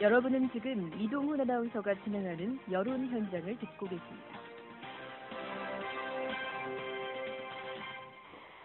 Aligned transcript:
여러분은 0.00 0.50
지금 0.50 0.92
이동훈 1.00 1.40
아나운서가 1.40 1.94
진행하는 2.04 2.58
여론 2.70 3.06
현장을 3.06 3.58
듣고 3.58 3.86
계십니다. 3.86 4.40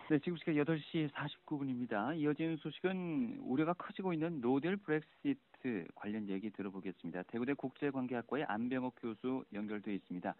네, 0.09 0.19
지금 0.19 0.35
시간 0.35 0.55
8시 0.55 1.09
49분입니다. 1.11 2.17
이어지는 2.17 2.57
소식은 2.57 3.37
우려가 3.45 3.71
커지고 3.71 4.11
있는 4.11 4.41
노델 4.41 4.75
브렉시트 4.75 5.87
관련 5.95 6.27
얘기 6.27 6.49
들어보겠습니다. 6.49 7.23
대구대 7.23 7.53
국제관계학과의 7.53 8.43
안병옥 8.49 8.95
교수 9.01 9.45
연결돼 9.53 9.93
있습니다. 9.93 10.35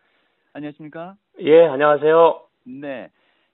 안녕하십니까? 0.52 1.16
예, 1.40 1.68
안녕하세요. 1.68 2.42
네. 2.66 3.10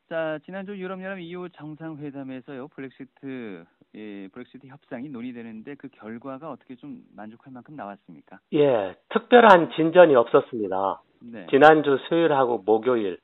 자, 0.10 0.40
지난주 0.46 0.78
유럽연합 0.78 1.20
EU 1.20 1.50
정상회담에서요, 1.50 2.70
브렉시트, 2.70 3.66
예, 3.96 4.28
브렉시트 4.30 4.68
협상이 4.68 5.10
논의되는데 5.10 5.76
그 5.76 5.90
결과가 5.90 6.50
어떻게 6.50 6.76
좀 6.76 7.02
만족할 7.14 7.52
만큼 7.52 7.76
나왔습니까? 7.76 8.40
예, 8.54 8.96
특별한 9.10 9.72
진전이 9.76 10.16
없었습니다. 10.16 11.02
네. 11.24 11.48
지난주 11.50 11.98
수요일하고 12.08 12.64
목요일 12.66 13.18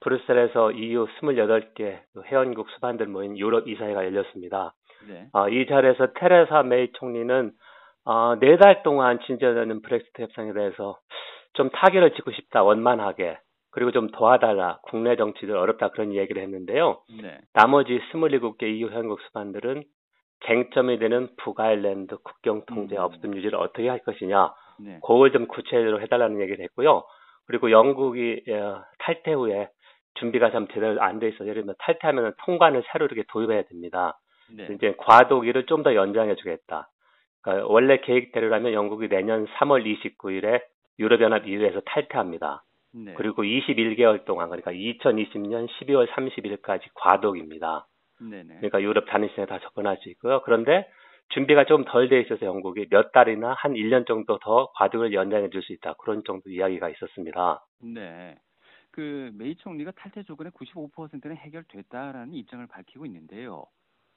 브뤼셀에서 0.00 0.72
EU 0.72 1.06
28개 1.20 2.00
회원국 2.24 2.70
수반들 2.70 3.06
모인 3.06 3.36
유럽 3.36 3.68
이사회가 3.68 4.06
열렸습니다. 4.06 4.72
네. 5.08 5.28
어, 5.34 5.48
이 5.50 5.66
자리에서 5.66 6.14
테레사 6.14 6.62
메이 6.62 6.90
총리는 6.92 7.52
어, 8.06 8.34
네달 8.36 8.82
동안 8.82 9.20
진전되는 9.26 9.82
브렉시트 9.82 10.22
협상에 10.22 10.54
대해서 10.54 10.98
좀 11.52 11.68
타결을 11.68 12.14
짓고 12.14 12.32
싶다 12.32 12.62
원만하게 12.62 13.38
그리고 13.72 13.92
좀 13.92 14.08
도와달라 14.10 14.80
국내 14.82 15.16
정치들 15.16 15.56
어렵다 15.56 15.90
그런 15.90 16.14
얘기를 16.14 16.42
했는데요. 16.42 17.02
네. 17.22 17.38
나머지 17.54 18.00
27개 18.12 18.64
EU 18.64 18.88
회원국 18.90 19.20
수반들은 19.22 19.84
쟁점이 20.46 20.98
되는 20.98 21.28
북아일랜드 21.36 22.16
국경 22.22 22.64
통제 22.66 22.96
음. 22.96 23.02
없음 23.02 23.36
유지를 23.36 23.58
어떻게 23.58 23.88
할 23.88 23.98
것이냐 24.00 24.52
네. 24.80 24.98
그걸 25.02 25.30
좀 25.32 25.46
구체적으로 25.46 26.00
해달라는 26.00 26.40
얘기를 26.40 26.64
했고요. 26.64 27.04
그리고 27.46 27.70
영국이 27.70 28.42
어, 28.50 28.82
탈퇴 28.98 29.32
후에 29.32 29.68
준비가 30.14 30.50
좀 30.50 30.66
제대로 30.68 31.00
안 31.02 31.18
돼 31.20 31.28
있어. 31.28 31.44
예를 31.44 31.62
들면 31.62 31.74
탈퇴하면 31.78 32.34
통관을 32.44 32.82
새로 32.90 33.06
이렇게 33.06 33.22
도입해야 33.28 33.62
됩니다. 33.62 34.18
네. 34.56 34.66
이제 34.74 34.94
과도기를 34.98 35.66
좀 35.66 35.82
더 35.82 35.94
연장해 35.94 36.34
주겠다. 36.36 36.88
그러니까 37.42 37.66
원래 37.68 37.98
계획대로라면 38.00 38.72
영국이 38.72 39.08
내년 39.08 39.46
3월 39.46 39.84
29일에 39.84 40.60
유럽연합 40.98 41.46
EU에서 41.46 41.80
탈퇴합니다. 41.86 42.62
네. 42.92 43.14
그리고 43.14 43.42
21개월 43.42 44.24
동안 44.24 44.48
그러니까 44.50 44.72
2020년 44.72 45.68
12월 45.68 46.08
30일까지 46.08 46.82
과도기입니다. 46.94 47.86
네네. 48.20 48.56
그러니까 48.56 48.82
유럽 48.82 49.06
단위시장에 49.06 49.46
다 49.46 49.58
접근할 49.60 49.96
수 49.98 50.08
있고요. 50.10 50.42
그런데 50.42 50.88
준비가 51.30 51.64
좀 51.64 51.84
덜 51.84 52.08
돼 52.08 52.20
있어서 52.22 52.44
영국이 52.44 52.86
몇 52.90 53.12
달이나 53.12 53.54
한 53.56 53.74
1년 53.74 54.06
정도 54.06 54.38
더 54.38 54.70
과도기를 54.74 55.12
연장해 55.14 55.50
줄 55.50 55.62
수 55.62 55.72
있다. 55.72 55.94
그런 55.94 56.22
정도 56.26 56.50
이야기가 56.50 56.88
있었습니다. 56.90 57.64
네. 57.82 58.36
그 58.90 59.30
메이 59.34 59.54
총리가 59.56 59.92
탈퇴 59.92 60.24
조건의 60.24 60.50
95%는 60.52 61.36
해결됐다라는 61.36 62.34
입장을 62.34 62.66
밝히고 62.66 63.06
있는데요. 63.06 63.64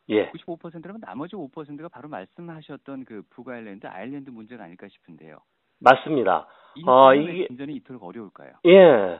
예. 0.10 0.32
95%라면 0.32 1.00
나머지 1.02 1.36
5%가 1.36 1.88
바로 1.90 2.10
말씀하셨던 2.10 3.06
그 3.06 3.22
북아일랜드, 3.30 3.86
아일랜드 3.88 4.32
문제가 4.32 4.64
아닐까 4.64 4.88
싶은데요. 4.90 5.38
맞습니다. 5.84 6.48
이 6.76 6.84
어, 6.88 7.14
이게- 7.14 7.48
진전이 7.48 7.74
이토록 7.76 8.04
어려울까요? 8.04 8.52
예. 8.66 9.20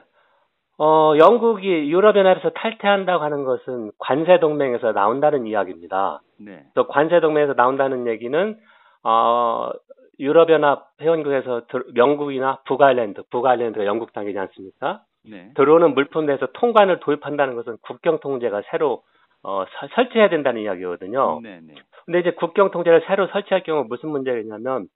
어, 0.78 1.12
영국이 1.18 1.68
유럽연합에서 1.92 2.50
탈퇴한다고 2.50 3.22
하는 3.22 3.44
것은 3.44 3.92
관세 3.98 4.40
동맹에서 4.40 4.92
나온다는 4.92 5.46
이야기입니다. 5.46 6.20
네. 6.40 6.64
또 6.74 6.88
관세 6.88 7.20
동맹에서 7.20 7.54
나온다는 7.54 8.08
얘기는, 8.08 8.58
어, 9.04 9.70
유럽연합 10.18 10.88
회원국에서 11.00 11.66
들- 11.68 11.84
영국이나 11.96 12.58
북아일랜드, 12.66 13.22
북아일랜드가 13.30 13.84
영국 13.86 14.12
땅이지 14.12 14.36
않습니까? 14.38 15.02
네. 15.28 15.50
들어오는 15.54 15.94
물품에서 15.94 16.46
통관을 16.54 17.00
도입한다는 17.00 17.54
것은 17.56 17.76
국경 17.82 18.18
통제가 18.20 18.62
새로 18.70 19.02
어, 19.46 19.64
서- 19.78 19.88
설치해야 19.94 20.30
된다는 20.30 20.62
이야기거든요. 20.62 21.40
네, 21.42 21.60
네. 21.62 21.74
근데 22.06 22.20
이제 22.20 22.30
국경 22.30 22.70
통제를 22.70 23.02
새로 23.06 23.26
설치할 23.26 23.62
경우 23.62 23.84
무슨 23.86 24.08
문제가 24.08 24.38
있냐면 24.38 24.86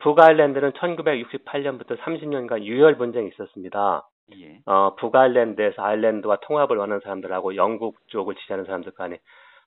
북아일랜드는 0.00 0.72
1968년부터 0.72 1.98
30년간 1.98 2.64
유혈 2.64 2.96
분쟁이 2.96 3.28
있었습니다. 3.28 4.08
예. 4.36 4.60
어, 4.66 4.94
북아일랜드에서 4.96 5.82
아일랜드와 5.82 6.38
통합을 6.42 6.76
원하는 6.76 7.00
사람들하고 7.00 7.56
영국 7.56 7.96
쪽을 8.08 8.34
지지하는 8.36 8.64
사람들 8.64 8.92
간에 8.92 9.18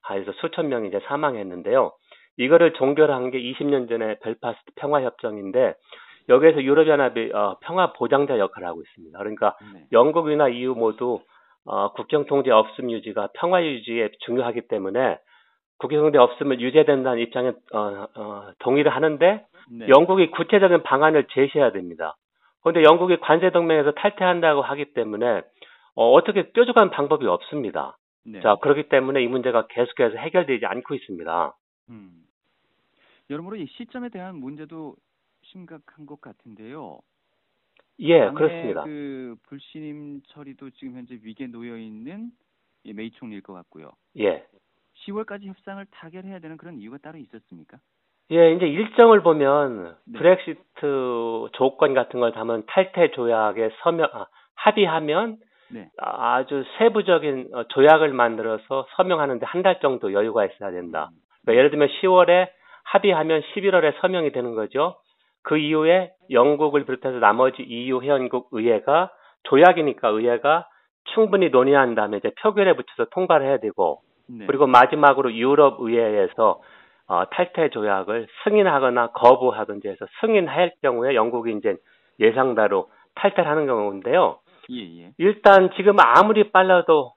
하여서 0.02 0.32
수천 0.32 0.68
명이 0.68 0.88
이제 0.88 1.00
사망했는데요. 1.06 1.92
이거를 2.36 2.72
종결한 2.74 3.30
게 3.30 3.38
20년 3.38 3.88
전에 3.88 4.18
벨파스트 4.20 4.72
평화협정인데 4.76 5.74
여기에서 6.28 6.62
유럽연합이 6.62 7.32
어, 7.32 7.58
평화 7.60 7.92
보장자 7.92 8.38
역할을 8.38 8.66
하고 8.66 8.80
있습니다. 8.82 9.18
그러니까 9.18 9.56
네. 9.72 9.84
영국이나 9.92 10.48
EU 10.48 10.74
모두 10.74 11.20
어, 11.66 11.92
국경 11.92 12.26
통제 12.26 12.50
없음 12.50 12.90
유지가 12.90 13.28
평화 13.34 13.62
유지에 13.62 14.10
중요하기 14.20 14.68
때문에 14.68 15.18
국경 15.78 16.00
통제 16.00 16.18
없음을 16.18 16.60
유지해야 16.60 16.84
된다는 16.86 17.20
입장에 17.20 17.52
어, 17.72 18.06
어, 18.16 18.50
동의를 18.60 18.94
하는데 18.94 19.44
네. 19.70 19.88
영국이 19.88 20.30
구체적인 20.30 20.82
방안을 20.82 21.26
제시해야 21.30 21.72
됩니다. 21.72 22.16
그런데 22.62 22.82
영국이 22.82 23.18
관세 23.20 23.50
동맹에서 23.50 23.92
탈퇴한다고 23.92 24.62
하기 24.62 24.94
때문에 24.94 25.42
어, 25.94 26.24
떻게 26.24 26.50
뾰족한 26.52 26.90
방법이 26.90 27.26
없습니다. 27.26 27.98
네. 28.24 28.40
자 28.40 28.56
그렇기 28.56 28.88
때문에 28.88 29.22
이 29.22 29.26
문제가 29.26 29.66
계속해서 29.66 30.16
해결되지 30.16 30.64
않고 30.66 30.94
있습니다. 30.94 31.56
음. 31.90 32.24
여러모로 33.30 33.56
이 33.56 33.66
시점에 33.66 34.08
대한 34.08 34.36
문제도 34.36 34.96
심각한 35.42 36.06
것 36.06 36.20
같은데요. 36.20 36.98
예, 38.00 38.30
그렇습니다. 38.30 38.84
그 38.84 39.36
불신임 39.44 40.22
처리도 40.28 40.70
지금 40.70 40.94
현재 40.94 41.14
위기에 41.22 41.46
놓여 41.46 41.76
있는 41.76 42.30
이 42.82 42.92
메이 42.92 43.10
총리일 43.12 43.42
것 43.42 43.52
같고요. 43.52 43.92
예. 44.18 44.44
10월까지 45.06 45.46
협상을 45.46 45.84
타결해야 45.90 46.38
되는 46.38 46.56
그런 46.56 46.78
이유가 46.78 46.98
따로 46.98 47.18
있었습니까? 47.18 47.78
예, 48.32 48.52
이제 48.52 48.66
일정을 48.66 49.22
보면 49.22 49.96
네. 50.06 50.18
브렉시트 50.18 51.48
조건 51.52 51.94
같은 51.94 52.20
걸 52.20 52.32
담은 52.32 52.64
탈퇴 52.66 53.10
조약에 53.10 53.70
서명 53.82 54.08
아, 54.12 54.26
합의하면 54.56 55.36
네. 55.70 55.88
아주 55.98 56.64
세부적인 56.78 57.50
어, 57.52 57.64
조약을 57.68 58.12
만들어서 58.12 58.86
서명하는데 58.96 59.44
한 59.46 59.62
달 59.62 59.80
정도 59.80 60.12
여유가 60.12 60.44
있어야 60.44 60.70
된다. 60.70 61.10
음. 61.12 61.16
그러니까 61.42 61.58
예를 61.58 61.70
들면 61.70 61.88
10월에 62.00 62.48
합의하면 62.84 63.42
11월에 63.54 64.00
서명이 64.00 64.32
되는 64.32 64.54
거죠. 64.54 64.96
그 65.42 65.58
이후에 65.58 66.12
영국을 66.30 66.84
비롯해서 66.84 67.18
나머지 67.18 67.62
EU 67.62 68.00
회원국 68.00 68.48
의회가 68.52 69.10
조약이니까 69.44 70.08
의회가 70.08 70.66
충분히 71.12 71.50
논의한 71.50 71.94
다음에 71.94 72.16
이제 72.16 72.30
표결에 72.40 72.74
붙여서 72.76 73.10
통과를 73.10 73.46
해야 73.46 73.58
되고 73.58 74.00
네. 74.28 74.46
그리고 74.46 74.66
마지막으로 74.66 75.34
유럽 75.34 75.80
의회에서 75.80 76.60
어, 77.06 77.24
탈퇴 77.30 77.70
조약을 77.70 78.26
승인하거나 78.44 79.08
거부하든지 79.08 79.88
해서 79.88 80.06
승인할 80.20 80.72
경우에 80.82 81.14
영국이 81.14 81.52
이제 81.52 81.76
예상대로 82.18 82.88
탈퇴를 83.14 83.50
하는 83.50 83.66
경우인데요. 83.66 84.38
예, 84.70 85.02
예. 85.02 85.10
일단 85.18 85.70
지금 85.76 85.96
아무리 86.00 86.50
빨라도 86.50 87.12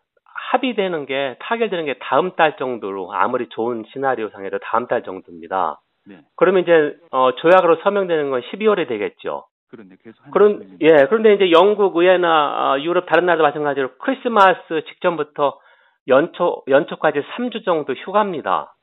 합의되는 0.51 1.05
게 1.05 1.35
타결되는 1.39 1.85
게 1.85 1.95
다음 1.99 2.31
달 2.35 2.57
정도로 2.57 3.13
아무리 3.13 3.47
좋은 3.49 3.83
시나리오 3.91 4.29
상에도 4.29 4.59
다음 4.59 4.87
달 4.87 5.03
정도입니다. 5.03 5.79
네. 6.05 6.19
그러면 6.35 6.63
이제 6.63 6.95
어, 7.11 7.33
조약으로 7.35 7.77
서명되는 7.77 8.29
건 8.29 8.41
12월이 8.41 8.87
되겠죠. 8.87 9.45
그런데 9.69 9.95
계속 10.01 10.23
한 10.23 10.31
그런. 10.31 10.77
예 10.81 10.87
그런데 11.09 11.33
이제 11.33 11.51
영국 11.51 11.97
의회나 11.97 12.73
어, 12.75 12.79
유럽 12.79 13.05
다른 13.07 13.25
나라도 13.25 13.43
마찬가지로 13.43 13.97
크리스마스 13.99 14.83
직전부터 14.87 15.59
연초 16.07 16.63
연초까지 16.67 17.19
3주 17.35 17.65
정도 17.65 17.93
휴가입니다. 17.93 18.73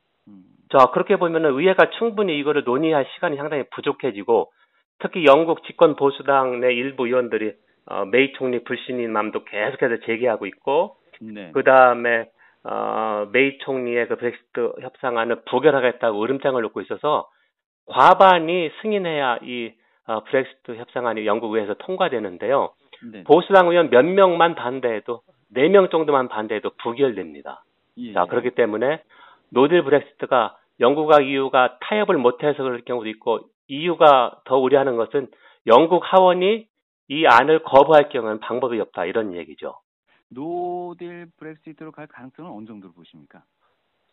음. 0.65 0.69
자 0.71 0.87
그렇게 0.93 1.17
보면은 1.17 1.51
의회가 1.53 1.91
충분히 1.99 2.39
이거를 2.39 2.65
논의할 2.65 3.07
시간이 3.15 3.37
상당히 3.37 3.65
부족해지고 3.73 4.51
특히 4.99 5.25
영국 5.27 5.65
집권 5.65 5.97
보수당 5.97 6.61
내 6.61 6.73
일부 6.73 7.07
의원들이 7.07 7.53
어, 7.87 8.05
메이 8.07 8.33
총리 8.33 8.65
불신인 8.65 9.13
맘도 9.13 9.45
계속해서 9.45 10.05
제기하고 10.07 10.47
있고 10.47 10.97
네. 11.21 11.51
그 11.53 11.63
다음에 11.63 12.29
어, 12.65 13.27
메이 13.33 13.59
총리의 13.59 14.09
그 14.09 14.17
브렉시트 14.17 14.75
협상안을 14.81 15.43
부결하겠다고 15.51 16.23
으름장을 16.23 16.61
놓고 16.63 16.81
있어서 16.83 17.29
과반이 17.87 18.71
승인해야 18.81 19.41
이 19.43 19.73
어, 20.07 20.25
브렉시트 20.25 20.77
협상안이 20.77 21.27
영국 21.27 21.53
의회에서 21.53 21.75
통과되는데요. 21.75 22.71
네. 23.13 23.25
보수당 23.25 23.69
의원 23.69 23.91
몇 23.91 24.05
명만 24.05 24.55
반대해도 24.55 25.21
네 25.51 25.69
명 25.69 25.89
정도만 25.91 26.29
반대해도 26.29 26.71
부결됩니다. 26.83 27.63
예. 27.99 28.13
자 28.13 28.25
그렇기 28.25 28.51
때문에 28.51 29.03
노딜 29.51 29.83
브렉시트가 29.85 30.57
영국과 30.81 31.21
EU가 31.21 31.79
타협을 31.81 32.19
못해서 32.19 32.63
그럴 32.63 32.83
경우도 32.85 33.09
있고 33.11 33.41
EU가 33.69 34.41
더 34.45 34.59
우려하는 34.59 34.97
것은 34.97 35.29
영국 35.67 36.03
하원이 36.05 36.67
이 37.09 37.27
안을 37.27 37.63
거부할 37.63 38.09
경우는 38.09 38.41
방법이 38.41 38.81
없다 38.81 39.05
이런 39.05 39.35
얘기죠. 39.35 39.75
노딜 40.31 41.29
브렉시트로 41.39 41.93
갈 41.93 42.07
가능성은 42.07 42.51
어느 42.51 42.67
정도로 42.67 42.93
보십니까? 42.93 43.43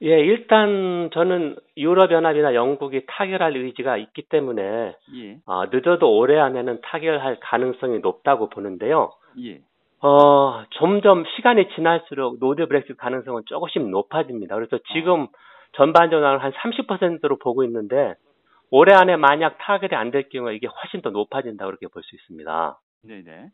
예, 0.04 0.20
일단 0.20 1.10
저는 1.14 1.58
유럽연합이나 1.78 2.56
영국이 2.56 3.06
타결할 3.08 3.56
의지가 3.56 3.98
있기 3.98 4.24
때문에 4.30 4.96
예, 5.16 5.38
어, 5.46 5.66
늦어도 5.68 6.18
올해 6.18 6.40
안에는 6.40 6.82
타결할 6.82 7.40
가능성이 7.40 8.00
높다고 8.00 8.50
보는데요. 8.50 9.12
예, 9.44 9.62
어, 10.02 10.64
점점 10.72 11.24
시간이 11.36 11.70
지날수록 11.76 12.40
노딜 12.40 12.66
브렉시트 12.68 12.96
가능성은 12.96 13.44
조금씩 13.46 13.88
높아집니다. 13.90 14.56
그래서 14.56 14.80
지금 14.94 15.28
전반적으로 15.74 16.40
한 16.40 16.52
30%로 16.52 17.38
보고 17.38 17.64
있는데 17.64 18.16
올해 18.72 18.94
안에 18.96 19.16
만약 19.18 19.58
타결이 19.60 19.96
안 19.96 20.12
될 20.12 20.30
경우에 20.30 20.56
이게 20.56 20.68
훨씬 20.68 21.02
더 21.02 21.10
높아진다 21.12 21.66
그렇게 21.66 21.88
볼 21.88 22.02
수 22.04 22.16
있습니다. 22.16 22.80
네네. 23.04 23.52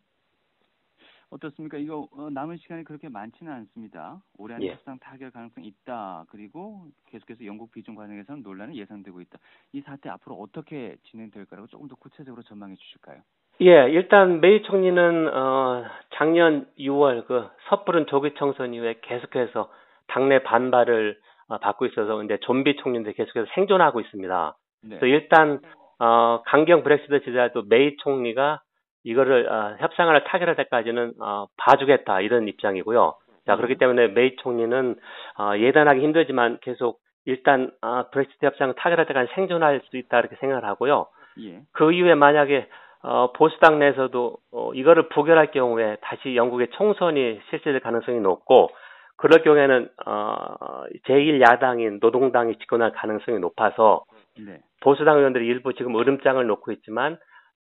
어떻습니까? 1.30 1.78
이거 1.78 2.08
어, 2.14 2.30
남은 2.30 2.56
시간이 2.58 2.86
그렇게 2.86 3.10
많지는 3.10 3.52
않습니다. 3.52 4.22
올해 4.38 4.56
안에 4.56 4.66
예. 4.68 4.72
협상 4.72 4.98
타결 5.00 5.32
가능성이 5.32 5.68
있다. 5.68 6.24
그리고 6.30 6.86
계속해서 7.10 7.46
영국 7.46 7.72
비준 7.74 7.96
과정에서는 7.96 8.44
논란이 8.44 8.80
예상되고 8.80 9.20
있다. 9.20 9.38
이 9.74 9.82
사태 9.82 10.08
앞으로 10.10 10.36
어떻게 10.36 10.96
진행될까라고 11.12 11.68
조금 11.68 11.90
더 11.90 11.96
구체적으로 11.96 12.44
전망해 12.44 12.76
주실까요? 12.76 13.20
예, 13.60 13.90
일단 13.92 14.40
메이 14.40 14.62
총리는 14.64 15.28
어, 15.36 15.84
작년 16.18 16.66
6월 16.80 17.26
그 17.28 17.48
섣부른 17.70 18.08
조기 18.08 18.34
청선 18.36 18.74
이후에 18.74 18.96
계속해서 19.02 19.70
당내 20.08 20.44
반발을 20.44 21.18
어, 21.50 21.58
받고 21.60 21.86
있어서 21.86 22.18
근데 22.18 22.38
좀비 22.42 22.78
총리인데 22.78 23.14
계속해서 23.14 23.48
생존하고 23.56 24.02
있습니다. 24.02 24.56
네. 24.84 24.90
그래서 24.90 25.06
일단 25.06 25.60
어, 26.00 26.42
강경 26.46 26.84
브렉시트 26.84 27.20
지지자도 27.20 27.64
메이 27.70 27.96
총리가 27.98 28.62
이거를 29.04 29.48
어, 29.48 29.76
협상을 29.80 30.24
타결할 30.24 30.56
때까지는 30.56 31.14
어, 31.22 31.46
봐주겠다 31.58 32.22
이런 32.22 32.48
입장이고요. 32.48 33.14
자 33.46 33.56
그렇기 33.56 33.78
때문에 33.78 34.08
메이 34.08 34.36
총리는 34.38 34.96
어, 35.40 35.58
예단하기 35.58 36.02
힘들지만 36.02 36.58
계속 36.62 37.00
일단 37.26 37.72
어, 37.82 38.10
브렉시트 38.10 38.46
협상 38.46 38.74
타결할 38.76 39.06
때까지 39.06 39.32
생존할 39.36 39.82
수 39.90 39.98
있다 39.98 40.20
이렇게 40.20 40.36
생각을 40.38 40.66
하고요. 40.66 41.08
예. 41.42 41.62
그 41.72 41.94
이후에 41.94 42.16
만약에 42.16 42.68
어, 43.04 43.32
보수당 43.34 43.80
내에서도 43.80 44.38
어, 44.52 44.74
이거를 44.74 45.10
부결할 45.10 45.52
경우에 45.52 45.98
다시 46.02 46.36
영국의 46.36 46.70
총선이 46.72 47.40
실시될 47.50 47.80
가능성이 47.80 48.20
높고 48.20 48.70
그럴 49.18 49.44
경우에는 49.44 49.90
어, 50.06 50.84
제1야당인 51.08 52.00
노동당이 52.00 52.58
집권할 52.58 52.92
가능성이 52.94 53.40
높아서 53.40 54.04
네. 54.40 54.60
보수당 54.82 55.18
의원들이 55.18 55.46
일부 55.46 55.74
지금 55.74 55.96
으름장을 55.96 56.46
놓고 56.46 56.72
있지만 56.74 57.18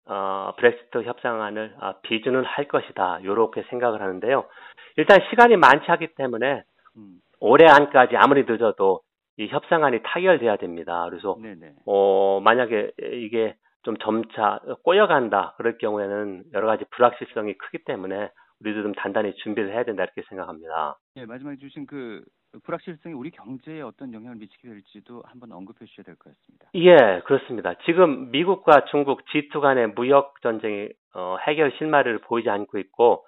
어, 0.07 0.53
브렉시트 0.57 1.03
협상안을 1.03 1.75
아, 1.79 1.95
비준을 2.03 2.43
할 2.45 2.67
것이다 2.69 3.21
이렇게 3.21 3.63
생각을 3.71 4.01
하는데요. 4.01 4.45
일단 4.97 5.19
시간이 5.31 5.57
많지 5.57 5.91
않기 5.91 6.15
때문에 6.17 6.63
음. 6.97 7.19
올해 7.41 7.67
안까지 7.69 8.17
아무리 8.17 8.45
늦어도 8.45 9.01
이 9.37 9.49
협상안이 9.49 10.01
타결돼야 10.03 10.57
됩니다. 10.57 11.07
그래서 11.09 11.37
네네. 11.41 11.73
어, 11.87 12.41
만약에 12.43 12.93
이게 13.13 13.55
좀 13.83 13.97
점차 13.99 14.61
꼬여간다. 14.85 15.55
그럴 15.57 15.79
경우에는 15.79 16.45
여러 16.53 16.67
가지 16.67 16.85
불확실성이 16.91 17.55
크기 17.59 17.79
때문에 17.85 18.31
우리도 18.61 18.83
좀 18.83 18.93
단단히 18.95 19.35
준비를 19.37 19.73
해야 19.73 19.85
된다. 19.85 20.05
이렇게 20.05 20.23
생각합니다. 20.29 20.97
예, 21.17 21.25
마지막에 21.27 21.57
주신 21.57 21.87
그 21.87 22.23
불확실성이 22.65 23.15
우리 23.15 23.31
경제에 23.31 23.81
어떤 23.81 24.13
영향을 24.13 24.37
미치게 24.37 24.69
될지도 24.69 25.23
한번 25.27 25.53
언급해 25.53 25.85
주셔야 25.87 26.05
될 26.05 26.15
것 26.17 26.33
같습니다. 26.33 26.67
예, 26.75 27.23
그렇습니다. 27.25 27.75
지금 27.87 28.31
미국과 28.31 28.85
중국 28.91 29.25
G2 29.27 29.61
간의 29.61 29.89
무역 29.95 30.41
전쟁이 30.43 30.91
어, 31.15 31.37
해결 31.47 31.73
실마리를 31.79 32.19
보이지 32.21 32.49
않고 32.51 32.79
있고 32.79 33.25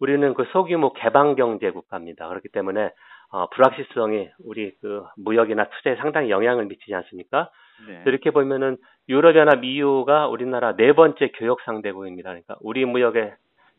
우리는 0.00 0.32
그 0.34 0.44
소규모 0.52 0.92
개방 0.94 1.34
경제 1.34 1.70
국가입니다. 1.70 2.26
그렇기 2.28 2.48
때문에 2.48 2.90
어, 3.30 3.48
불확실성이 3.50 4.28
우리 4.44 4.72
그 4.80 5.04
무역이나 5.16 5.64
투자에 5.64 5.96
상당히 5.96 6.30
영향을 6.30 6.66
미치지 6.66 6.94
않습니까? 6.94 7.50
네. 7.86 8.02
이렇게 8.06 8.30
보면은 8.30 8.76
유럽연합 9.08 9.64
EU가 9.64 10.28
우리나라 10.28 10.74
네 10.76 10.92
번째 10.92 11.30
교역 11.36 11.60
상대국입니다. 11.62 12.30
그러니까 12.30 12.56
우리 12.60 12.84
무역의 12.84 13.34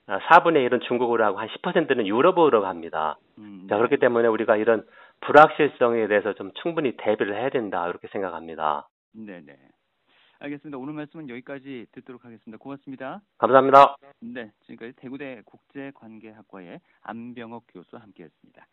4분의 0.08 0.68
1은 0.70 0.82
중국으로 0.88 1.24
하고 1.24 1.40
한 1.40 1.48
10%는 1.48 2.08
유럽으로 2.08 2.62
갑니다. 2.62 3.18
음, 3.38 3.68
자, 3.70 3.76
네. 3.76 3.80
그렇기 3.80 3.98
때문에 3.98 4.28
우리가 4.28 4.58
이런 4.58 4.86
불확실성에 5.22 6.08
대해서 6.08 6.34
좀 6.34 6.52
충분히 6.62 6.96
대비를 6.98 7.36
해야 7.36 7.50
된다. 7.50 7.88
이렇게 7.88 8.08
생각합니다. 8.08 8.88
네 9.14 9.42
네. 9.46 9.58
알겠습니다. 10.40 10.78
오늘 10.78 10.94
말씀은 10.94 11.30
여기까지 11.30 11.86
듣도록 11.92 12.26
하겠습니다. 12.26 12.58
고맙습니다. 12.58 13.22
감사합니다. 13.38 13.96
네, 14.22 14.52
지금까지 14.66 14.94
대구대 14.96 15.44
국제관계학과의 15.46 16.80
안병옥 17.04 17.66
교수와 17.72 18.02
함께했습니다. 18.02 18.66